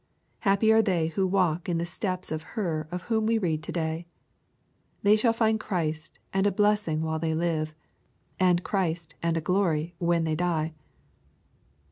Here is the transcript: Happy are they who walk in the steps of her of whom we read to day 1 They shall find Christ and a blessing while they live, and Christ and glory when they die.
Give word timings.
Happy 0.39 0.71
are 0.71 0.81
they 0.81 1.09
who 1.09 1.27
walk 1.27 1.69
in 1.69 1.77
the 1.77 1.85
steps 1.85 2.31
of 2.31 2.41
her 2.57 2.87
of 2.89 3.03
whom 3.03 3.27
we 3.27 3.37
read 3.37 3.61
to 3.61 3.71
day 3.71 4.07
1 5.03 5.03
They 5.03 5.15
shall 5.15 5.31
find 5.31 5.59
Christ 5.59 6.17
and 6.33 6.47
a 6.47 6.51
blessing 6.51 7.03
while 7.03 7.19
they 7.19 7.35
live, 7.35 7.75
and 8.39 8.63
Christ 8.63 9.13
and 9.21 9.43
glory 9.43 9.93
when 9.99 10.23
they 10.23 10.33
die. 10.33 10.73